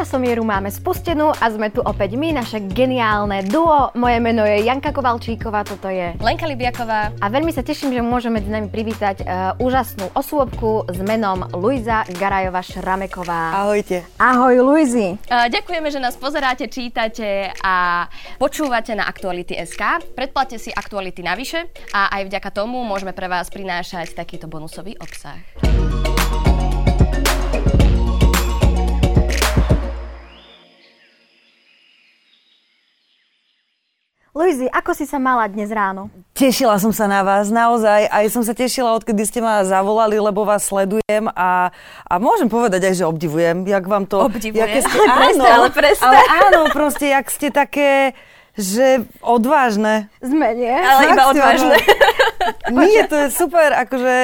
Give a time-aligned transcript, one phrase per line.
[0.00, 3.92] časomieru máme spustenú a sme tu opäť my, naše geniálne duo.
[3.92, 7.12] Moje meno je Janka Kovalčíková, toto je Lenka Libiaková.
[7.20, 12.08] A veľmi sa teším, že môžeme medzi nami privítať uh, úžasnú osôbku s menom Luisa
[12.16, 13.60] Garajova Šrameková.
[13.60, 14.08] Ahojte.
[14.16, 15.20] Ahoj Luizi.
[15.28, 18.08] Uh, ďakujeme, že nás pozeráte, čítate a
[18.40, 20.16] počúvate na Aktuality SK.
[20.16, 25.59] Predplatte si Aktuality navyše a aj vďaka tomu môžeme pre vás prinášať takýto bonusový obsah.
[34.30, 36.06] Luizi, ako si sa mala dnes ráno?
[36.38, 38.06] Tešila som sa na vás, naozaj.
[38.06, 41.74] Aj som sa tešila, odkedy ste ma zavolali, lebo vás sledujem a,
[42.06, 44.30] a môžem povedať aj, že obdivujem, jak vám to...
[44.30, 46.06] Obdivujem, ste, ale presne, ale presne.
[46.06, 48.14] Ale áno, proste, jak ste také
[48.58, 50.10] že odvážne.
[50.20, 50.74] Sme, nie?
[50.74, 51.76] Ale Fakt, iba odvážne.
[52.72, 54.16] Nie, to je super, akože,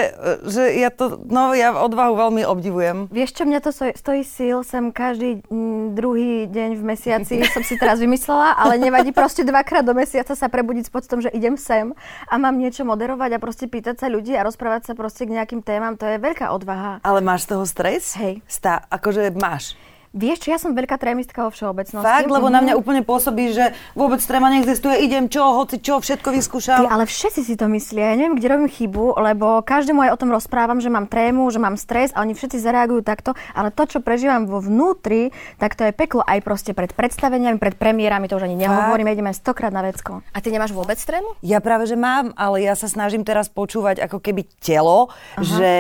[0.49, 3.13] že ja to, no ja odvahu veľmi obdivujem.
[3.13, 5.45] Vieš čo, mňa to stojí síl, sem každý
[5.93, 10.49] druhý deň v mesiaci, som si teraz vymyslela, ale nevadí proste dvakrát do mesiaca sa
[10.49, 11.93] prebudiť s pocitom, že idem sem
[12.27, 15.61] a mám niečo moderovať a proste pýtať sa ľudí a rozprávať sa proste k nejakým
[15.61, 17.05] témam, to je veľká odvaha.
[17.05, 18.17] Ale máš z toho stres?
[18.17, 18.41] Hej.
[18.49, 19.77] Stá, akože máš.
[20.17, 22.01] Vieš, ja som veľká trémistka vo všeobecnosti.
[22.01, 22.81] Fakt, lebo na mňa mhm.
[22.81, 26.89] úplne pôsobí, že vôbec tréma neexistuje, idem čo, hoci čo, všetko vyskúšam.
[26.89, 28.17] Ty, ale všetci si to myslia.
[28.17, 31.61] Ja neviem, kde robím chybu, lebo každému aj o tom rozprávam, že mám trému, že
[31.61, 35.85] mám stres a oni všetci zareagujú takto, ale to, čo prežívam vo vnútri, tak to
[35.85, 39.85] je peklo aj proste pred predstaveniami, pred premiérami, to už ani nehovorím, ideme stokrát na
[39.85, 40.25] vecko.
[40.33, 41.37] A ty nemáš vôbec trému?
[41.45, 45.45] Ja práve, že mám, ale ja sa snažím teraz počúvať ako keby telo, Aha.
[45.45, 45.71] že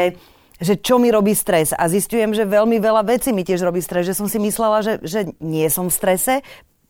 [0.61, 1.77] že čo mi robí stres.
[1.77, 4.09] A zistujem, že veľmi veľa vecí mi tiež robí stres.
[4.09, 6.35] Že som si myslela, že, že nie som v strese,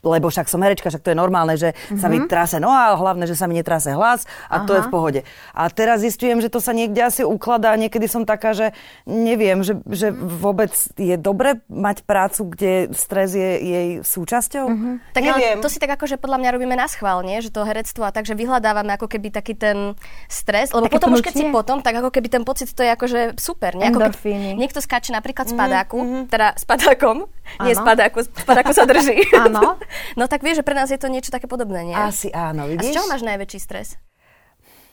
[0.06, 1.98] lebo však som herečka, však to je normálne, že mm-hmm.
[1.98, 2.28] sa mi mhm.
[2.30, 4.66] trase noha, hlavne, že sa mi netrase hlas a Aha.
[4.66, 5.20] to je v pohode.
[5.52, 8.70] A teraz zistujem, že to sa niekde asi ukladá, niekedy som taká, že
[9.04, 14.66] neviem, že, že vôbec je dobre mať prácu, kde stres je jej súčasťou.
[14.70, 14.94] Mm-hmm.
[15.12, 15.58] Tak neviem.
[15.58, 17.42] to si tak akože podľa mňa robíme na schvál, nie?
[17.42, 19.98] že to herectvo a tak, že vyhľadávame ako keby taký ten
[20.30, 22.90] stres, lebo Také potom už keď si potom, tak ako keby ten pocit to je
[22.92, 23.74] akože super.
[23.74, 23.90] Nie?
[23.90, 24.12] Ako
[24.54, 25.58] niekto skáče napríklad mm-hmm.
[25.58, 26.22] spadáku, mm-hmm.
[26.30, 27.16] teda spadákom,
[27.64, 29.16] nie spadáku, spadáku sa drží.
[29.46, 29.80] Áno.
[30.14, 31.96] No tak vieš, že pre nás je to niečo také podobné, nie?
[31.96, 32.90] Asi áno, vidíš?
[32.90, 33.88] A z čoho máš najväčší stres?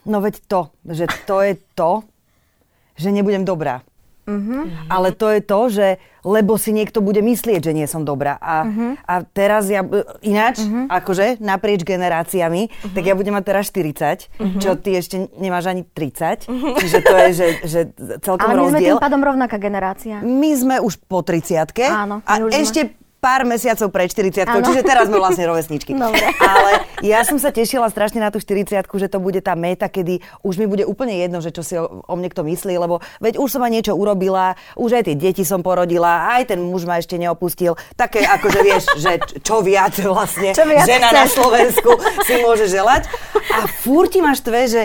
[0.04, 2.04] No veď to, že to je to,
[3.00, 3.82] že nebudem dobrá.
[4.24, 4.72] Uh-huh.
[4.88, 5.88] Ale to je to, že
[6.24, 8.40] lebo si niekto bude myslieť, že nie som dobrá.
[8.40, 8.96] A, uh-huh.
[9.04, 9.84] a teraz ja,
[10.24, 10.88] ináč, uh-huh.
[10.88, 12.96] akože naprieč generáciami, uh-huh.
[12.96, 14.60] tak ja budem mať teraz 40, uh-huh.
[14.64, 16.48] čo ty ešte nemáš ani 30.
[16.48, 16.80] Uh-huh.
[16.80, 17.80] Čiže to je, že, že
[18.24, 18.80] celkom Ale my rozdiel.
[18.80, 20.16] sme tým pádom rovnaká generácia.
[20.24, 22.24] My sme už po 30 Áno.
[22.24, 25.96] A ešte pár mesiacov pred 40 čiže teraz sme vlastne rovesničky.
[25.96, 26.28] Dobre.
[26.44, 30.20] Ale ja som sa tešila strašne na tú 40 že to bude tá meta, kedy
[30.44, 33.40] už mi bude úplne jedno, že čo si o, o mne kto myslí, lebo veď
[33.40, 37.00] už som aj niečo urobila, už aj tie deti som porodila, aj ten muž ma
[37.00, 37.80] ešte neopustil.
[37.96, 41.20] Také akože vieš, že čo viac vlastne čo viac žena chceš?
[41.24, 41.92] na Slovensku
[42.28, 43.08] si môže želať.
[43.56, 44.82] A furt ti máš tve, že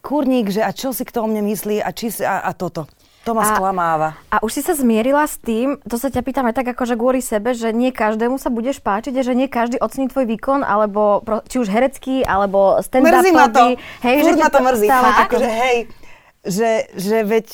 [0.00, 2.88] kurník, že a čo si kto o mne myslí a, či si, a, a toto.
[3.22, 4.18] To ma sklamáva.
[4.34, 7.22] A už si sa zmierila s tým, to sa ťa pýtam aj tak akože kvôli
[7.22, 11.22] sebe, že nie každému sa budeš páčiť a že nie každý ocení tvoj výkon, alebo
[11.46, 13.22] či už herecký, alebo stand-upový.
[13.22, 13.62] Mrzí ma to.
[14.02, 14.88] Hej, Furt že ma to mrzí.
[14.90, 15.76] Fakt, akože hej,
[16.42, 17.46] že, že veď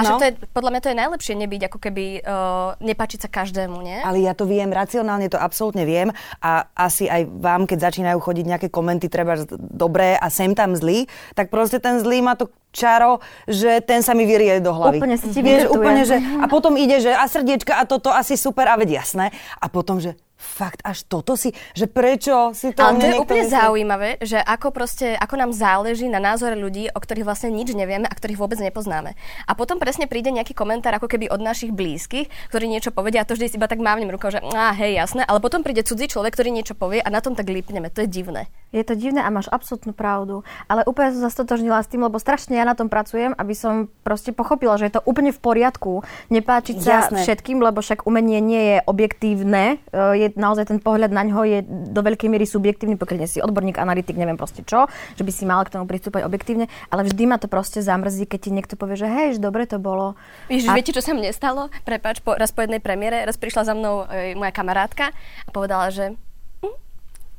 [0.00, 0.18] a no.
[0.18, 4.00] to je, podľa mňa to je najlepšie nebyť ako keby uh, nepáčiť sa každému, nie?
[4.00, 6.08] Ale ja to viem, racionálne to absolútne viem
[6.40, 11.04] a asi aj vám, keď začínajú chodiť nejaké komenty, treba dobré a sem tam zlý,
[11.36, 13.18] tak proste ten zlý má to čaro,
[13.50, 15.02] že ten sa mi vyrie do hlavy.
[15.02, 18.38] Úplne sa ti Vieš, úplne, že, a potom ide, že a srdiečka a toto asi
[18.38, 19.34] super a veď jasné.
[19.58, 23.44] A potom, že fakt až toto si, že prečo si to Ale to je úplne
[23.44, 23.52] myslí?
[23.52, 28.08] zaujímavé, že ako proste, ako nám záleží na názore ľudí, o ktorých vlastne nič nevieme
[28.08, 29.12] a ktorých vôbec nepoznáme.
[29.44, 33.28] A potom presne príde nejaký komentár ako keby od našich blízkych, ktorí niečo povedia a
[33.28, 36.32] to vždy iba tak mávnem rukou, že á, hej, jasné, ale potom príde cudzí človek,
[36.32, 37.92] ktorý niečo povie a na tom tak lípneme.
[37.92, 38.48] To je divné.
[38.72, 40.40] Je to divné a máš absolútnu pravdu.
[40.70, 43.92] Ale úplne som sa stotožnila s tým, lebo strašne ja na tom pracujem, aby som
[44.06, 46.06] proste pochopila, že je to úplne v poriadku.
[46.30, 47.26] Nepáčiť sa Jasné.
[47.26, 49.82] všetkým, lebo však umenie nie je objektívne.
[49.92, 54.18] Je naozaj ten pohľad na ňo je do veľkej miery subjektívny, pokiaľ si odborník, analytik,
[54.18, 54.86] neviem proste čo,
[55.16, 58.38] že by si mal k tomu pristúpať objektívne, ale vždy ma to proste zamrzí, keď
[58.38, 60.14] ti niekto povie, že hej, že dobre to bolo.
[60.46, 60.76] Víš, a...
[60.76, 61.72] viete, čo sa mne stalo?
[61.82, 65.10] Prepač, po, raz po jednej premiére, raz prišla za mnou e, moja kamarátka
[65.46, 66.14] a povedala, že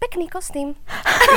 [0.02, 0.74] pekný kostým.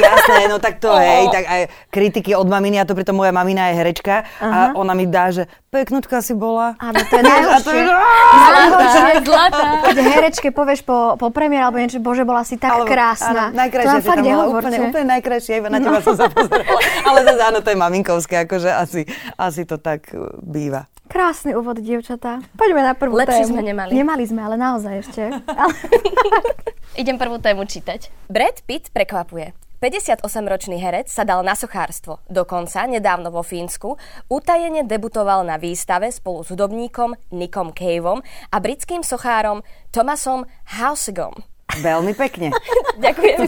[0.01, 0.97] Jasné, no tak to oh.
[1.05, 1.61] hej, tak aj
[1.93, 4.49] kritiky od maminy, a to pritom moja mamina je herečka uh-huh.
[4.49, 6.73] a ona mi dá, že peknutka si bola.
[6.81, 7.81] Áno, to je najhoršie.
[7.85, 9.67] Zlatá, zlatá.
[9.85, 13.53] Keď herečke povieš po, po premiére alebo niečo, bože, bola si tak Alebo, krásna.
[13.53, 16.07] Áno, najkrajšia to fakt úplne, úplne najkrajšia, iba na teba no.
[16.09, 16.81] som sa pozerala.
[17.05, 19.05] Ale zase áno, to je maminkovské, akože asi,
[19.37, 20.09] asi to tak
[20.41, 20.89] býva.
[21.05, 22.41] Krásny úvod, dievčatá.
[22.57, 23.53] Poďme na prvú Lepší tému.
[23.53, 23.93] sme nemali.
[23.93, 25.23] Nemali sme, ale naozaj ešte.
[25.45, 25.75] Ale...
[26.95, 28.07] Idem prvú tému čítať.
[28.31, 29.51] Brad Pitt prekvapuje.
[29.83, 32.23] 58-ročný herec sa dal na sochárstvo.
[32.31, 33.99] Dokonca nedávno vo Fínsku
[34.31, 40.47] utajene debutoval na výstave spolu s hudobníkom Nickom Caveom a britským sochárom Thomasom
[40.79, 41.35] Hausigom.
[41.83, 42.55] Veľmi pekne.
[43.03, 43.43] Ďakujem.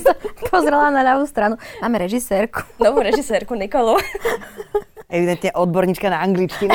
[0.50, 1.54] Pozrela na ľavú stranu.
[1.78, 2.66] Máme režisérku.
[2.82, 3.94] Novú režisérku Nikolu.
[5.06, 6.74] Evidentne odborníčka na angličtinu.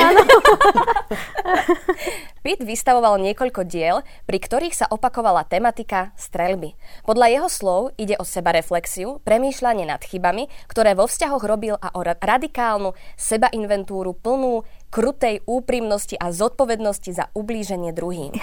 [2.42, 6.74] Pitt vystavoval niekoľko diel, pri ktorých sa opakovala tematika streľby.
[7.06, 12.00] Podľa jeho slov ide o sebareflexiu, premýšľanie nad chybami, ktoré vo vzťahoch robil a o
[12.02, 18.34] radikálnu sebainventúru plnú krutej úprimnosti a zodpovednosti za ublíženie druhým.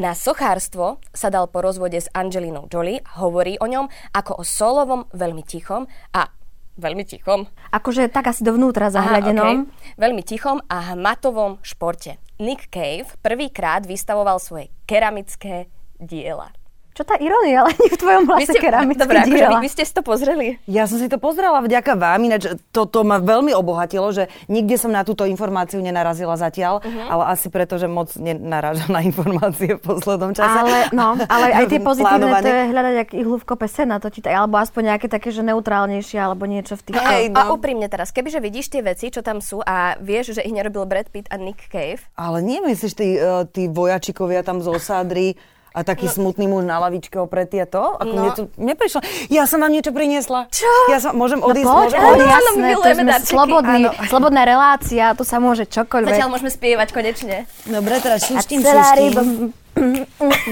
[0.00, 5.04] Na sochárstvo sa dal po rozvode s Angelinou Jolie, hovorí o ňom ako o solovom,
[5.12, 5.84] veľmi tichom
[6.16, 6.30] a
[6.76, 7.48] veľmi tichom.
[7.72, 9.68] Akože tak asi dovnútra zahľadenom.
[9.68, 9.94] okay.
[10.00, 12.16] Veľmi tichom a hmatovom športe.
[12.40, 15.68] Nick Cave prvýkrát vystavoval svoje keramické
[16.00, 16.50] diela.
[16.92, 19.92] Čo tá ironia, ale nie v tvojom hlase keramické Dobre, akože vy, vy ste si
[19.96, 20.60] to pozreli?
[20.68, 24.92] Ja som si to pozrela vďaka vám, ináč toto ma veľmi obohatilo, že nikde som
[24.92, 27.08] na túto informáciu nenarazila zatiaľ, uh-huh.
[27.08, 30.52] ale asi preto, že moc nenarážam na informácie v poslednom čase.
[30.52, 34.12] Ale, no, ale aj tie pozitívne, to je hľadať ak ihlu v kope sena, to
[34.12, 37.00] čítaj, alebo aspoň nejaké také, že neutrálnejšie, alebo niečo v tých...
[37.00, 37.40] Hey, no.
[37.40, 40.84] A úprimne teraz, kebyže vidíš tie veci, čo tam sú a vieš, že ich nerobil
[40.84, 42.04] Brad Pitt a Nick Cave.
[42.20, 45.40] Ale nie myslíš, tí, uh, tí vojačikovia tam z osádry,
[45.72, 46.12] a taký no.
[46.12, 47.80] smutný muž na lavičke opretý a to?
[47.96, 48.20] Ako no.
[48.20, 49.00] mne to neprišlo.
[49.32, 50.52] Ja som vám niečo priniesla.
[50.52, 50.68] Čo?
[50.92, 51.64] Ja som, môžem no odísť?
[51.64, 52.32] No poď, môžem odísť?
[52.32, 53.80] Jasné, to sme slobodný,
[54.12, 56.12] slobodná relácia, tu sa môže čokoľvek.
[56.12, 57.36] Zatiaľ môžeme spievať konečne.
[57.64, 59.12] Dobre, teraz šuštím, šuštím.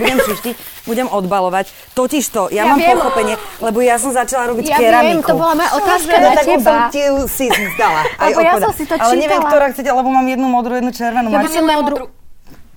[0.01, 0.55] budem šuštiť,
[0.89, 1.69] budem odbalovať.
[1.93, 2.97] Totiž to, ja, ja mám viem.
[2.97, 5.21] pochopenie, lebo ja som začala robiť ja keramiku.
[5.21, 6.65] Viem, to bola moja otázka na teba.
[6.65, 8.01] som ti ju si zdala.
[8.17, 9.13] Lebo ja som si to čítala.
[9.13, 11.29] Ale neviem, ktorá chcete, lebo mám jednu modrú, jednu červenú.
[11.29, 12.09] Ja mám modrú.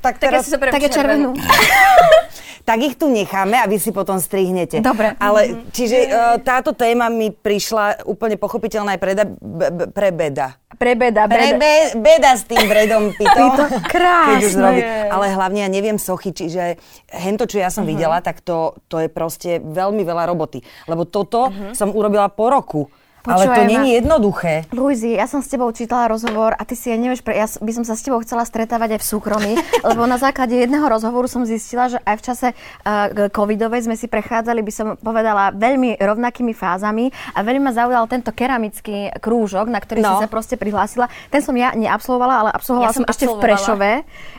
[0.04, 1.31] Tak, teraz, tak, ja si tak je červenú.
[2.63, 4.80] tak ich tu necháme a vy si potom strihnete.
[4.80, 5.19] Dobre.
[5.19, 10.56] Ale, čiže uh, táto téma mi prišla úplne pochopiteľná aj pre, da, b, pre beda.
[10.74, 13.56] Pre beda, Pre be, beda s tým Bredom Pittom.
[13.56, 15.07] to krásne.
[15.12, 16.81] Ale hlavne ja neviem sochy, čiže
[17.13, 17.94] hento, čo ja som uh-huh.
[17.94, 20.65] videla, tak to, to je proste veľmi veľa roboty.
[20.89, 21.77] Lebo toto uh-huh.
[21.77, 22.81] som urobila po roku.
[23.24, 24.68] Počúvaj Ale to není jednoduché.
[24.75, 27.72] Luizi, ja som s tebou čítala rozhovor a ty si aj nevieš, pre, ja by
[27.72, 29.54] som sa s tebou chcela stretávať aj v súkromí,
[29.88, 34.12] lebo na základe jedného rozhovoru som zistila, že aj v čase uh, covidovej sme si
[34.12, 39.80] prechádzali, by som povedala, veľmi rovnakými fázami a veľmi ma zaujal tento keramický krúžok, na
[39.80, 40.20] ktorý no.
[40.20, 41.08] si sa proste prihlásila.
[41.31, 43.92] Ten som ja neabsolvovala, ale absolvovala ja som, som ešte v Prešove.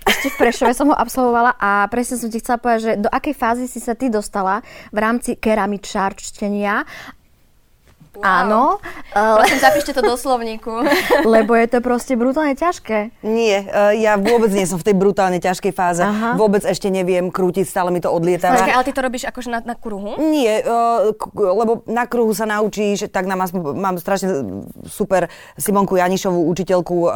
[0.04, 3.32] Ešte v Prešove som ho absolvovala a presne som ti chcela povedať, že do akej
[3.32, 4.60] fázy si sa ty dostala
[4.92, 6.84] v rámci keramičárčtenia
[8.14, 8.26] Wow.
[8.26, 8.62] Áno.
[9.14, 10.86] Prosím, zapíšte to do slovníku.
[11.34, 13.10] Lebo je to proste brutálne ťažké.
[13.26, 16.02] Nie, e, ja vôbec nie som v tej brutálne ťažkej fáze.
[16.06, 16.38] Aha.
[16.38, 18.54] Vôbec ešte neviem krútiť, stále mi to odlieta.
[18.54, 20.14] Počkej, ale ty to robíš akože na, na kruhu?
[20.22, 25.26] Nie, e, lebo na kruhu sa naučíš, tak nám, mám strašne super
[25.58, 27.08] Simonku Janišovú, učiteľku, e,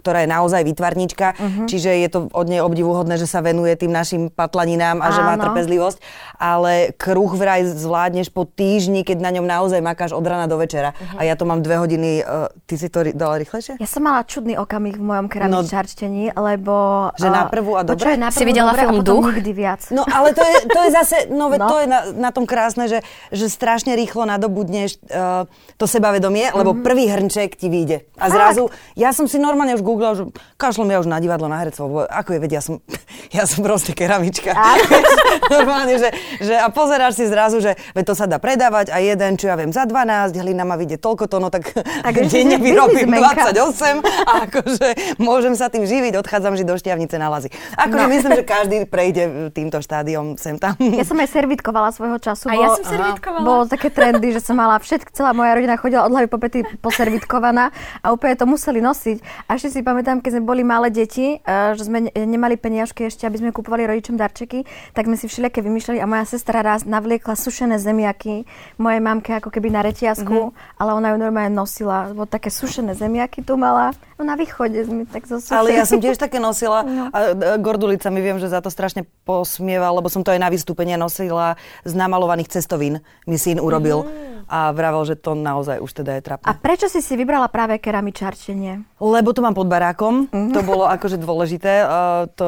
[0.00, 1.66] ktorá je naozaj vytvarníčka, uh-huh.
[1.68, 5.14] čiže je to od nej obdivuhodné, že sa venuje tým našim patlaninám a Áno.
[5.14, 5.98] že má trpezlivosť.
[6.36, 10.94] Ale kruh vraj zvládneš po týždni, keď na ňom naozaj makáš od rana do večera.
[10.94, 11.20] Uh-huh.
[11.20, 12.22] A ja to mám dve hodiny.
[12.22, 13.78] Uh, ty si to dala rýchlejšie?
[13.78, 16.74] Ja som mala čudný okamih v mojom keramičárčtení, no, lebo...
[17.18, 18.18] Že na prvú a dobre?
[18.18, 19.26] na prvú si videla dobre, film Duch?
[19.34, 19.82] nikdy viac.
[19.90, 21.66] No ale to je, to je zase, no, no.
[21.68, 23.02] to je na, na tom krásne, že,
[23.34, 25.44] že strašne rýchlo nadobudneš uh,
[25.76, 26.58] to sebavedomie, uh-huh.
[26.62, 26.82] lebo mhm.
[26.82, 28.06] prvý hrnček ti vyjde.
[28.16, 30.24] A zrazu, ja som si normálne už googlila, že
[30.56, 32.74] kašlom ja už na divadlo, na herectvo, ako je, veď ja som,
[33.36, 34.54] ja som proste keramička.
[35.56, 36.08] normálne, že,
[36.40, 39.72] že a pozeráš si zrazu, že to sa dá predávať a jeden, čo ja viem,
[39.72, 44.88] za 12, hlina má vidieť toľko to, no tak, tak denne vyrobím 28 a akože
[45.20, 47.48] môžem sa tým živiť, odchádzam žiť do šťavnice na lazy.
[47.76, 48.12] Akože no.
[48.12, 50.76] myslím, že každý prejde týmto štádiom sem tam.
[50.78, 52.50] Ja som aj servitkovala svojho času.
[52.50, 53.44] A ja som servitkovala.
[53.44, 56.64] Bolo také trendy, že som mala všetko, celá moja rodina chodila od hlavy po pety
[56.80, 59.48] poservitkovaná a úplne to museli nosiť.
[59.48, 63.24] A ešte si pamätám, keď sme boli malé deti, eh, že sme nemali peniažky ešte,
[63.28, 67.34] aby sme kupovali rodičom darčeky, tak sme si všelijaké vymýšľali a moja sestra raz navliekla
[67.38, 68.48] sušené zemiaky
[68.80, 70.80] mojej mamke ako keby na reťazku mm-hmm.
[70.82, 73.94] ale ona ju normálne nosila, lebo také sušené zemiaky tu mala.
[74.16, 75.54] No na východe sme tak zosušili.
[75.54, 77.12] Ale ja som tiež také nosila no.
[77.12, 80.96] a Gordulica mi viem, že za to strašne posmieval, lebo som to aj na vystúpenie
[80.96, 83.04] nosila z namalovaných cestovín.
[83.28, 84.35] Mi syn urobil mm.
[84.46, 86.46] A vravel, že to naozaj už teda je trapné.
[86.46, 88.98] A prečo si si vybrala práve keramičarčenie?
[89.02, 90.30] Lebo to mám pod barákom.
[90.30, 90.54] Mm.
[90.54, 91.82] To bolo akože dôležité.
[91.82, 92.46] Uh, to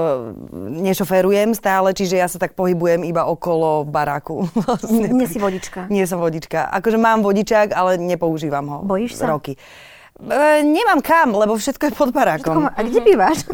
[0.79, 4.47] nešoférujem stále, čiže ja sa tak pohybujem iba okolo baráku.
[4.65, 5.11] Vlastne.
[5.11, 5.91] Nie si vodička.
[5.91, 6.71] Nie som vodička.
[6.71, 8.79] Akože mám vodičák, ale nepoužívam ho.
[8.87, 9.35] Bojíš sa?
[9.35, 9.59] Roky.
[10.19, 12.67] E, nemám kam, lebo všetko je pod barákom.
[12.67, 13.47] A kde bývaš?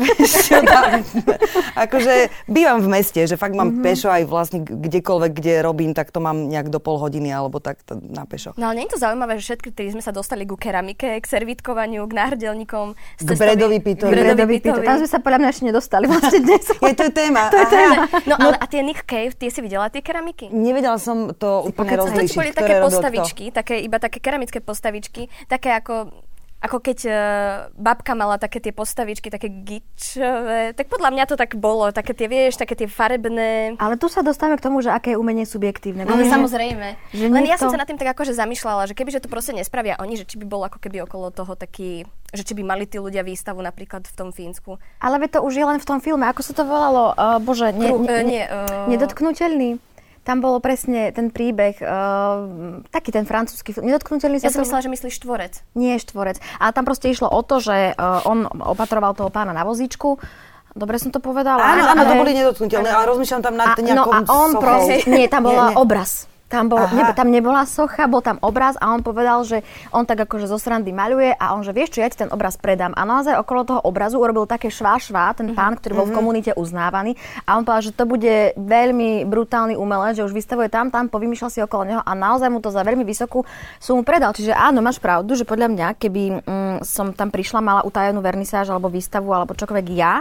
[1.85, 3.85] akože bývam v meste, že fakt mám mm-hmm.
[3.85, 7.85] pešo aj vlastne kdekoľvek, kde robím, tak to mám nejak do pol hodiny alebo tak
[7.85, 8.57] to na pešo.
[8.57, 11.27] No ale nie je to zaujímavé, že všetky tí sme sa dostali ku keramike, k
[11.29, 12.97] servítkovaniu, k náhrdelníkom.
[13.21, 14.17] K bredovi pitovi.
[14.17, 14.89] Bredovi pitovi.
[14.89, 16.65] Tam sme sa podľa mňa ešte nedostali vlastne dnes.
[16.65, 17.53] je to téma.
[17.53, 18.09] to je téma.
[18.25, 20.49] No, no, ale a tie Nick Cave, tie si videla tie keramiky?
[20.49, 22.33] Nevedela som to úplne rozlíšiť.
[22.33, 26.09] To boli také postavičky, také, iba také keramické postavičky, také ako
[26.65, 27.17] ako keď uh,
[27.77, 32.25] babka mala také tie postavičky, také gičové, tak podľa mňa to tak bolo, také tie,
[32.25, 33.77] vieš, také tie farebné.
[33.77, 36.09] Ale tu sa dostávame k tomu, že aké je umenie subjektívne.
[36.09, 36.97] Ale samozrejme.
[37.13, 37.53] Že Len niekto...
[37.53, 40.17] ja som sa nad tým tak akože zamýšľala, že keby že to proste nespravia oni,
[40.17, 43.21] že či by bol ako keby okolo toho taký, že či by mali tí ľudia
[43.21, 44.81] výstavu napríklad v tom Fínsku.
[45.05, 46.25] Ale to už je len v tom filme.
[46.25, 47.13] Ako sa to volalo?
[47.13, 48.89] Uh, bože, ne, ne, ne, nie, uh...
[48.89, 49.77] nedotknutelný?
[50.25, 53.93] Tam bolo presne ten príbeh, uh, taký ten francúzsky film.
[53.93, 55.53] Nedotknutelný Ja som myslela, že myslíš štvorec.
[55.77, 56.41] Nie štvorec.
[56.59, 60.17] Ale tam proste išlo o to, že uh, on opatroval toho pána na vozíčku
[60.75, 61.63] Dobre som to povedala.
[61.63, 65.31] Áno, áno, to boli nedotknutelné, ale rozmýšľam tam nad nejakom No a on proste, nie,
[65.31, 65.79] tam bola nie, nie.
[65.79, 66.27] obraz.
[66.45, 70.29] Tam, bol, ne, tam nebola socha, bol tam obraz a on povedal, že on tak
[70.29, 72.93] akože zo srandy maľuje a on, že vieš čo, ja ti ten obraz predám.
[72.95, 76.19] A naozaj okolo toho obrazu urobil také švá švá, ten pán, ktorý bol v mhm.
[76.21, 77.17] komunite uznávaný.
[77.49, 81.51] A on povedal, že to bude veľmi brutálny umelec, že už vystavuje tam, tam, povymýšľal
[81.51, 83.43] si okolo neho a naozaj mu to za veľmi vysokú
[83.81, 84.37] sumu predal.
[84.37, 88.69] Čiže áno, máš pravdu, že podľa mňa, keby mm, som tam prišla, mala utajenú vernisáž
[88.69, 90.21] alebo výstavu alebo čokoľvek ja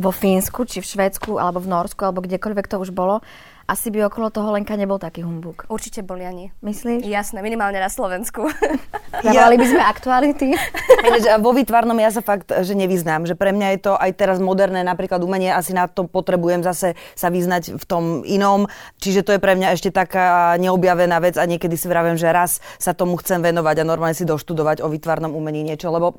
[0.00, 3.20] vo Fínsku, či v Švédsku, alebo v Norsku, alebo kdekoľvek to už bolo,
[3.66, 5.66] asi by okolo toho Lenka nebol taký humbuk.
[5.70, 6.50] Určite boli ani.
[6.62, 7.06] Myslíš?
[7.06, 8.48] Jasné, minimálne na Slovensku.
[9.26, 10.48] Zavolali by sme aktuality.
[11.44, 14.82] vo výtvarnom ja sa fakt, že nevyznám, že pre mňa je to aj teraz moderné,
[14.82, 18.66] napríklad umenie, asi na to potrebujem zase sa vyznať v tom inom,
[18.98, 22.64] čiže to je pre mňa ešte taká neobjavená vec a niekedy si vravím, že raz
[22.80, 26.14] sa tomu chcem venovať a normálne si doštudovať o výtvarnom umení niečo, lebo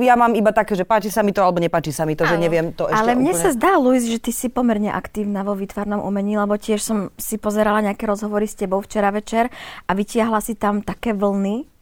[0.00, 2.36] ja mám iba také, že páči sa mi to alebo nepáči sa mi to, Áno.
[2.36, 3.42] že neviem to ešte Ale mne úplne...
[3.42, 7.34] sa zdá, Luis, že ty si pomerne aktívna vo výtvarnom umení, lebo tiež som si
[7.42, 9.50] pozerala nejaké rozhovory s tebou včera večer
[9.84, 11.72] a vytiahla si tam také vlny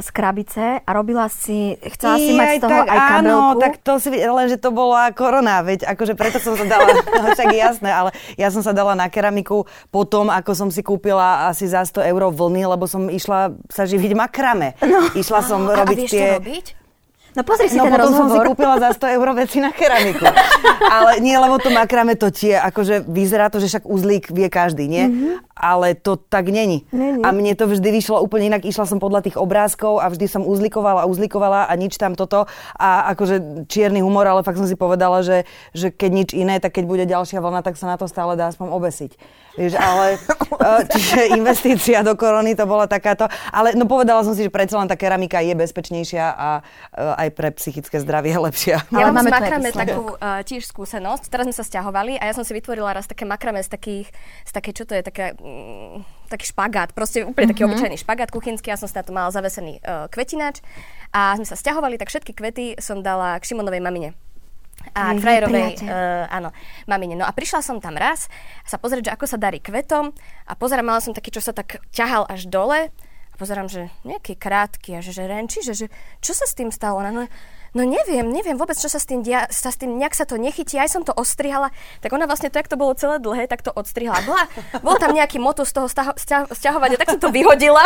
[0.00, 3.28] z krabice a robila si, chcela I, si mať z toho tak, aj kabelku.
[3.28, 6.88] Áno, tak to si, len že to bola korona, veď akože preto som sa dala,
[7.36, 11.68] však jasné, ale ja som sa dala na keramiku potom, ako som si kúpila asi
[11.68, 14.78] za 100 eur vlny, lebo som išla sa živiť makrame.
[14.80, 15.12] No.
[15.12, 16.26] Išla som a, robiť a vieš tie...
[16.26, 16.66] To robiť?
[17.30, 18.26] No pozri si no, ten potom rozhovor.
[18.26, 20.26] som si kúpila za 100 eur veci na keramiku.
[20.90, 24.90] Ale nie, lebo to makrame to tie, akože vyzerá to, že však uzlík vie každý,
[24.90, 25.04] nie?
[25.06, 25.34] Mm-hmm.
[25.54, 26.88] Ale to tak není.
[26.90, 27.22] není.
[27.22, 28.66] A mne to vždy vyšlo úplne inak.
[28.66, 32.50] Išla som podľa tých obrázkov a vždy som uzlikovala uzlikovala a nič tam toto.
[32.74, 35.46] A akože čierny humor, ale fakt som si povedala, že,
[35.76, 38.50] že keď nič iné, tak keď bude ďalšia vlna, tak sa na to stále dá
[38.50, 39.12] aspoň obesiť.
[39.60, 40.16] Vieš, ale
[40.66, 43.28] eh, čiže investícia do korony to bola takáto.
[43.52, 47.28] Ale no povedala som si, že predsa len tá keramika je bezpečnejšia a uh, aj
[47.36, 48.80] pre psychické zdravie lepšia.
[48.88, 51.28] Ja mám s makrame takú uh, tiež skúsenosť.
[51.28, 54.08] Teraz sme sa stiahovali a ja som si vytvorila raz také makrame z takých,
[54.48, 57.76] z také, čo to je, také, mm, taký špagát, proste úplne taký mm-hmm.
[57.76, 58.72] obyčajný špagát kuchynský.
[58.72, 60.64] Ja som si na to mala zavesený uh, kvetinač
[61.12, 64.16] a sme sa stiahovali, tak všetky kvety som dala k Šimonovej mamine
[64.96, 66.56] a k frajerovej, uh, áno,
[66.88, 67.12] mamine.
[67.12, 68.32] No a prišla som tam raz
[68.64, 70.08] sa pozrieť, že ako sa darí kvetom
[70.48, 72.88] a pozerám, mala som taký, čo sa tak ťahal až dole
[73.40, 75.86] pozerám, že nejaký krátky a že, že renčí, že, že
[76.20, 77.00] čo sa s tým stalo?
[77.08, 77.24] No,
[77.72, 80.36] no neviem, neviem vôbec, čo sa s tým dia, sa s tým, nejak sa to
[80.36, 81.72] nechytí, aj som to ostrihala,
[82.04, 84.20] tak ona vlastne to, jak to bolo celé dlhé, tak to odstrihala.
[84.28, 84.44] Bola,
[84.84, 86.12] bol tam nejaký motus z toho staho,
[86.52, 87.80] stiahovania, tak som to vyhodila.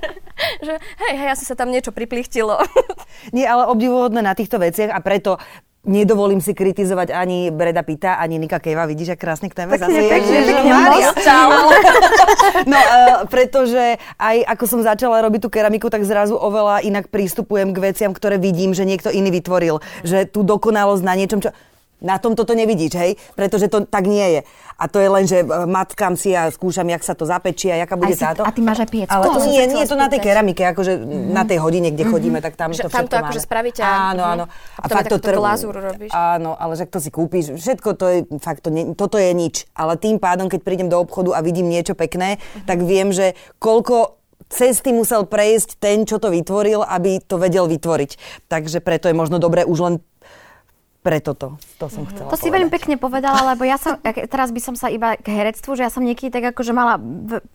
[0.66, 0.74] že
[1.06, 2.58] hej, hej, asi sa tam niečo priplichtilo.
[3.30, 5.38] Nie, ale obdivuhodné na týchto veciach a preto
[5.80, 8.84] Nedovolím si kritizovať ani Breda Pita, ani Nika Keva.
[8.84, 10.12] Vidíš, ak krásne k téme zase je.
[12.68, 17.72] No, uh, pretože aj ako som začala robiť tú keramiku, tak zrazu oveľa inak prístupujem
[17.72, 19.80] k veciam, ktoré vidím, že niekto iný vytvoril.
[20.04, 21.48] Že tú dokonalosť na niečom, čo
[22.00, 23.12] na tom toto nevidíš, hej?
[23.36, 24.40] Pretože to tak nie je.
[24.80, 27.76] A to je len, že e, matkám si a skúšam, jak sa to zapečí a
[27.84, 28.42] jaká bude si, táto.
[28.42, 29.12] A ty máš aj piecku.
[29.12, 31.32] Ale to nie, nie je to na tej keramike, akože mm-hmm.
[31.36, 32.14] na tej hodine, kde mm-hmm.
[32.16, 33.24] chodíme, tak tam že to všetko Tam to máme.
[33.28, 33.80] akože spravíte.
[33.84, 34.44] Áno, áno.
[34.80, 35.52] A, a fakt to trvá.
[35.60, 36.10] robíš.
[36.16, 39.68] Áno, ale že to si kúpiš, všetko to je, fakt to nie, toto je nič.
[39.76, 42.64] Ale tým pádom, keď prídem do obchodu a vidím niečo pekné, mm-hmm.
[42.64, 48.42] tak viem, že koľko cesty musel prejsť ten, čo to vytvoril, aby to vedel vytvoriť.
[48.50, 49.94] Takže preto je možno dobré už len
[51.00, 52.44] preto to, to som chcela To povedať.
[52.44, 55.88] si veľmi pekne povedala, lebo ja som, teraz by som sa iba k herectvu, že
[55.88, 57.00] ja som niekedy tak akože mala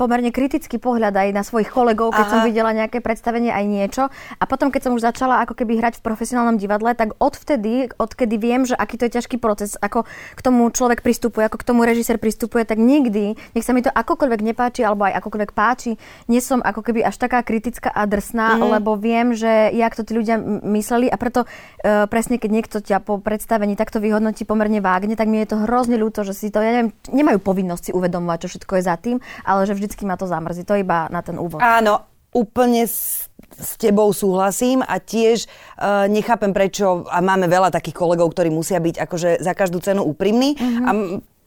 [0.02, 2.34] pomerne kritický pohľad aj na svojich kolegov, keď Aha.
[2.34, 4.04] som videla nejaké predstavenie aj niečo.
[4.42, 8.36] A potom, keď som už začala ako keby hrať v profesionálnom divadle, tak odvtedy, odkedy
[8.42, 11.86] viem, že aký to je ťažký proces, ako k tomu človek pristupuje, ako k tomu
[11.86, 16.42] režisér pristupuje, tak nikdy, nech sa mi to akokoľvek nepáči, alebo aj akokoľvek páči, nie
[16.42, 18.82] som ako keby až taká kritická a drsná, mm.
[18.82, 23.06] lebo viem, že jak to tí ľudia mysleli a preto uh, presne keď niekto ťa
[23.06, 26.64] po predstavení takto vyhodnotí pomerne vágne, tak mi je to hrozne ľúto, že si to,
[26.64, 30.16] ja neviem, nemajú povinnosť si uvedomovať, čo všetko je za tým, ale že vždycky ma
[30.16, 30.64] to zamrzí.
[30.64, 31.60] To iba na ten úvod.
[31.60, 33.28] Áno, úplne s,
[33.60, 38.80] s tebou súhlasím a tiež uh, nechápem prečo, a máme veľa takých kolegov, ktorí musia
[38.80, 40.86] byť akože za každú cenu úprimní mm-hmm.
[40.88, 40.92] a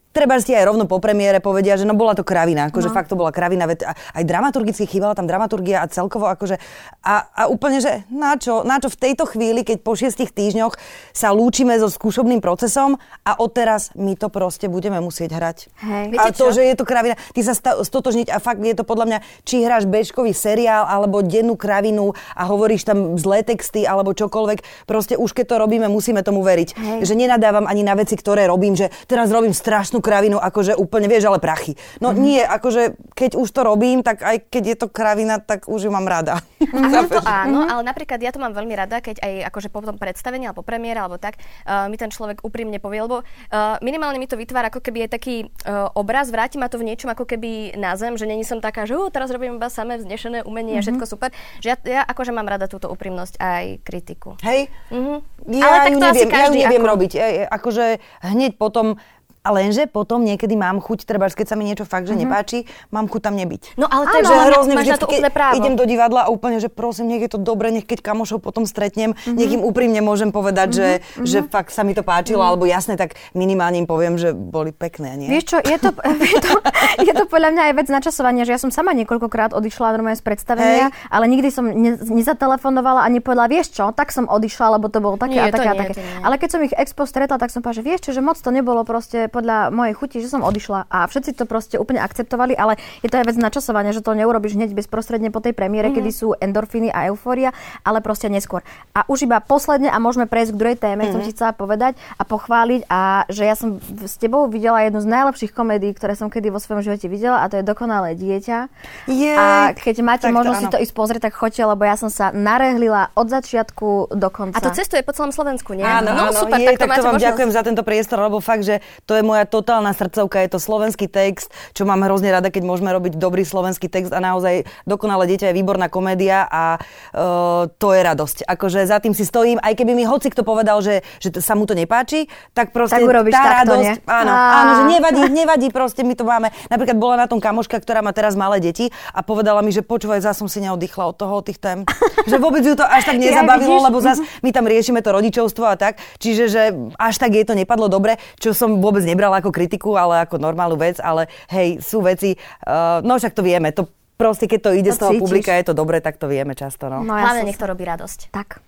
[0.09, 2.95] treba si aj rovno po premiére povedia, že no bola to kravina, akože no.
[2.95, 6.57] fakt to bola kravina, veď aj dramaturgicky chýbala tam dramaturgia a celkovo akože
[7.05, 10.75] a, a úplne, že na čo, na čo v tejto chvíli, keď po šiestich týždňoch
[11.13, 15.57] sa lúčime so skúšobným procesom a odteraz my to proste budeme musieť hrať.
[15.85, 16.05] Hej.
[16.17, 19.19] A to, že je to kravina, ty sa stotožniť a fakt je to podľa mňa,
[19.45, 25.15] či hráš bežkový seriál alebo dennú kravinu a hovoríš tam zlé texty alebo čokoľvek, proste
[25.15, 26.69] už keď to robíme, musíme tomu veriť.
[26.73, 26.99] Hej.
[27.05, 31.11] Že nenadávam ani na veci, ktoré robím, že teraz robím strašnú tú kravinu akože úplne,
[31.11, 31.75] vieš, ale prachy.
[31.99, 32.23] No mm-hmm.
[32.23, 35.91] nie, akože keď už to robím, tak aj keď je to kravina, tak už ju
[35.91, 36.39] mám rada.
[36.63, 37.11] Mm-hmm.
[37.11, 40.47] to áno, ale napríklad ja to mám veľmi rada, keď aj akože po tom predstavení
[40.47, 41.35] alebo premiére alebo tak,
[41.67, 45.09] uh, mi ten človek úprimne povie, lebo uh, minimálne mi to vytvára ako keby je
[45.11, 45.35] taký
[45.67, 48.87] uh, obraz, vráti ma to v niečom ako keby na zem, že není som taká,
[48.87, 50.79] že uh, teraz robím iba samé vznešené umenie mm-hmm.
[50.79, 51.29] a všetko super.
[51.59, 54.39] Že ja, ja akože mám rada túto úprimnosť aj kritiku.
[54.45, 54.71] Hej?
[54.93, 55.17] Mm-hmm.
[55.49, 56.91] Ja ale tak to neviem, asi každý ja neviem ako...
[56.93, 57.11] robiť.
[57.17, 57.85] Ja, akože
[58.21, 59.01] hneď potom
[59.39, 62.27] a lenže potom niekedy mám chuť, treba keď sa mi niečo fakt, že mm-hmm.
[62.27, 62.57] nepáči,
[62.91, 63.79] mám chuť tam nebyť.
[63.79, 65.55] No ale to je hrozne máš na to úplne právo.
[65.55, 68.67] idem do divadla a úplne, že prosím, nech je to dobre, nech keď kamošov potom
[68.67, 69.37] stretnem, mm-hmm.
[69.39, 71.23] nech im úprimne môžem povedať, mm-hmm.
[71.23, 72.51] že, že fakt sa mi to páčilo, mm-hmm.
[72.51, 75.31] alebo jasne, tak minimálne im poviem, že boli pekné, nie?
[75.31, 75.95] Vieš čo, je to,
[76.35, 76.53] je to,
[76.99, 80.25] je to podľa mňa aj vec načasovania, že ja som sama niekoľkokrát odišla normálne z
[80.27, 81.07] predstavenia, Hej.
[81.07, 85.15] ale nikdy som ne, nezatelefonovala ani povedala, vieš čo, tak som odišla, lebo to bolo
[85.15, 85.93] také nie, a také a také.
[86.19, 88.51] Ale keď som ich expo stretla, tak som povedala, že vieš čo, že moc to
[88.51, 92.75] nebolo proste podľa mojej chuti, že som odišla a všetci to proste úplne akceptovali, ale
[93.05, 96.01] je to aj vec načasovania, že to neurobiš hneď bezprostredne po tej premiére, mm-hmm.
[96.03, 97.53] kedy sú endorfíny a eufória,
[97.85, 98.65] ale proste neskôr.
[98.93, 101.13] A už iba posledne a môžeme prejsť k druhej téme, mm-hmm.
[101.15, 105.07] som ti chcela povedať a pochváliť a že ja som s tebou videla jednu z
[105.07, 108.57] najlepších komédií, ktoré som kedy vo svojom živote videla a to je Dokonalé dieťa.
[109.05, 112.33] Jej, a keď máte možnosť si to ísť pozrieť, tak choďte, lebo ja som sa
[112.33, 114.57] narehlila od začiatku do konca.
[114.57, 115.85] A to cestuje po celom Slovensku, nie?
[115.85, 117.27] Áno, no, áno, super, je, tak to, tak to vám možnosť.
[117.29, 121.07] ďakujem za tento priestor, lebo fakt, že to je moja totálna srdcovka, je to slovenský
[121.07, 125.51] text, čo mám hrozne rada, keď môžeme robiť dobrý slovenský text a naozaj dokonale dieťa
[125.51, 128.37] je výborná komédia a uh, to je radosť.
[128.49, 131.69] Akože za tým si stojím, aj keby mi hoci kto povedal, že, že sa mu
[131.69, 132.27] to nepáči,
[132.57, 133.93] tak proste tak tá takto, radosť, nie?
[134.07, 136.47] áno, áno, že nevadí, nevadí, proste my to máme.
[136.67, 140.25] Napríklad bola na tom kamoška, ktorá má teraz malé deti a povedala mi, že počúvaj,
[140.25, 141.83] zase som si neoddychla od toho, od tých tém.
[142.31, 145.65] že vôbec ju to až tak nezabavilo, ja, lebo zase my tam riešime to rodičovstvo
[145.67, 145.99] a tak.
[146.21, 146.61] Čiže, že
[146.95, 150.77] až tak jej to nepadlo dobre, čo som vôbec nebrala ako kritiku, ale ako normálnu
[150.77, 154.91] vec, ale hej, sú veci, uh, no však to vieme, to proste keď to ide
[154.91, 155.23] to z toho cítiš.
[155.25, 156.91] publika, je to dobre, tak to vieme často.
[156.91, 158.19] No, no Hlavne nech to robí radosť.
[158.29, 158.61] Tak.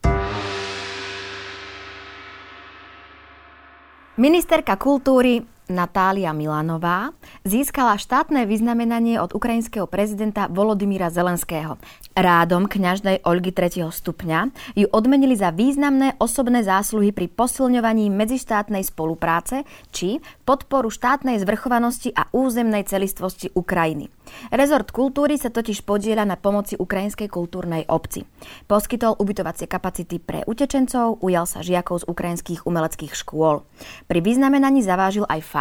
[4.20, 7.16] Ministerka kultúry Natália Milanová
[7.48, 11.80] získala štátne vyznamenanie od ukrajinského prezidenta Volodymyra Zelenského.
[12.12, 13.88] Rádom kňažnej Olgy 3.
[13.88, 19.64] stupňa ju odmenili za významné osobné zásluhy pri posilňovaní medzištátnej spolupráce
[19.96, 24.12] či podporu štátnej zvrchovanosti a územnej celistvosti Ukrajiny.
[24.52, 28.28] Rezort kultúry sa totiž podieľa na pomoci ukrajinskej kultúrnej obci.
[28.68, 33.64] Poskytol ubytovacie kapacity pre utečencov, ujal sa žiakov z ukrajinských umeleckých škôl.
[34.12, 35.61] Pri vyznamenaní zavážil aj fakt,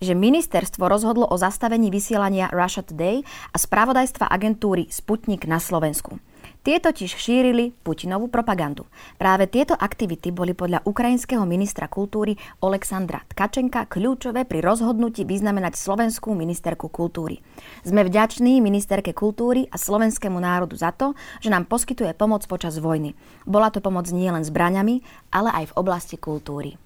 [0.00, 3.20] že ministerstvo rozhodlo o zastavení vysielania Russia Today
[3.52, 6.16] a spravodajstva agentúry Sputnik na Slovensku.
[6.64, 8.88] Tie totiž šírili Putinovú propagandu.
[9.20, 16.32] Práve tieto aktivity boli podľa ukrajinského ministra kultúry Oleksandra Tkačenka kľúčové pri rozhodnutí vyznamenať slovenskú
[16.32, 17.44] ministerku kultúry.
[17.84, 21.12] Sme vďační ministerke kultúry a slovenskému národu za to,
[21.44, 23.12] že nám poskytuje pomoc počas vojny.
[23.44, 25.04] Bola to pomoc nielen zbraňami,
[25.36, 26.80] ale aj v oblasti kultúry.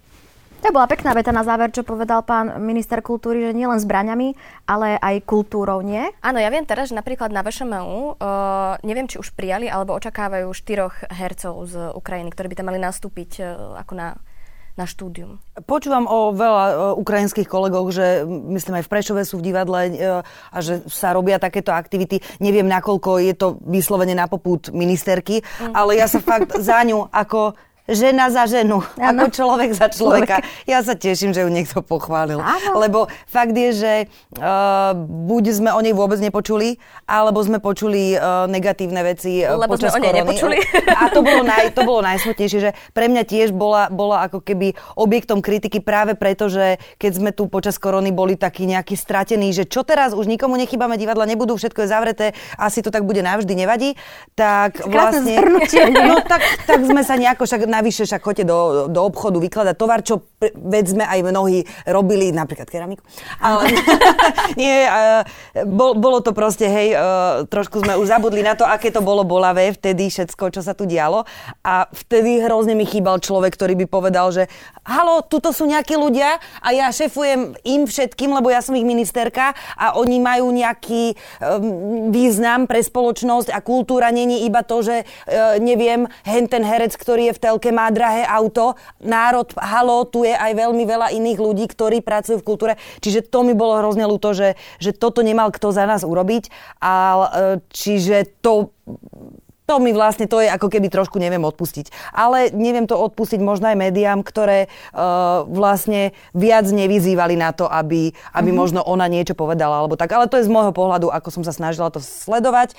[0.59, 4.35] To bola pekná veta na záver, čo povedal pán minister kultúry, že nielen zbraňami,
[4.67, 6.03] ale aj kultúrou, nie?
[6.19, 10.51] Áno, ja viem teraz, že napríklad na VŠMU, uh, neviem, či už prijali, alebo očakávajú
[10.51, 13.47] štyroch hercov z Ukrajiny, ktorí by tam mali nastúpiť uh,
[13.79, 14.09] ako na
[14.79, 15.43] na štúdium.
[15.67, 20.23] Počúvam o veľa o ukrajinských kolegoch, že myslím aj v Prešove sú v divadle e,
[20.23, 22.23] a že sa robia takéto aktivity.
[22.39, 25.75] Neviem, nakoľko je to vyslovene na popút ministerky, mm.
[25.75, 29.25] ale ja sa fakt za ňu ako žena za ženu, ano.
[29.25, 30.45] ako človek za človeka.
[30.45, 30.69] Človek.
[30.69, 32.37] Ja sa teším, že ju niekto pochválil.
[32.37, 32.77] Ano.
[32.77, 33.93] Lebo fakt je, že
[34.37, 36.77] uh, buď sme o nej vôbec nepočuli,
[37.09, 40.61] alebo sme počuli uh, negatívne veci uh, Lebo počas sme o nej nepočuli.
[41.01, 44.77] A to bolo, naj, to bolo najsmutnejšie, že pre mňa tiež bola, bola ako keby
[44.93, 49.65] objektom kritiky práve preto, že keď sme tu počas korony boli takí nejakí stratení, že
[49.65, 52.27] čo teraz, už nikomu nechybáme, divadla nebudú, všetko je zavreté,
[52.61, 53.97] asi to tak bude navždy, nevadí.
[54.37, 55.41] Tak vlastne...
[55.89, 60.03] No tak, tak sme sa nejako však navyše však chodte do, do obchodu vykladať tovar,
[60.03, 63.03] čo veď sme aj mnohí robili, napríklad keramiku.
[63.39, 63.71] Ale
[64.61, 65.23] nie, uh,
[65.67, 69.23] bol, bolo to proste, hej, uh, trošku sme už zabudli na to, aké to bolo
[69.23, 71.23] bolavé vtedy všetko, čo sa tu dialo.
[71.63, 74.47] A vtedy hrozne mi chýbal človek, ktorý by povedal, že
[74.87, 79.53] halo, tuto sú nejakí ľudia a ja šefujem im všetkým, lebo ja som ich ministerka
[79.75, 85.61] a oni majú nejaký um, význam pre spoločnosť a kultúra není iba to, že uh,
[85.61, 88.75] neviem, hen ten herec, ktorý je v telke, má drahé auto.
[89.01, 92.73] Národ, halo, tu je aj veľmi veľa iných ľudí, ktorí pracujú v kultúre.
[93.01, 96.51] Čiže to mi bolo hrozne ľúto, že, že toto nemal kto za nás urobiť.
[96.83, 97.29] A, e,
[97.71, 98.75] čiže to
[99.69, 101.93] to mi vlastne, to je ako keby trošku neviem odpustiť.
[102.17, 108.17] Ale neviem to odpustiť možno aj médiám, ktoré uh, vlastne viac nevyzývali na to, aby,
[108.33, 108.57] aby mm-hmm.
[108.57, 110.09] možno ona niečo povedala alebo tak.
[110.17, 112.73] Ale to je z môjho pohľadu, ako som sa snažila to sledovať.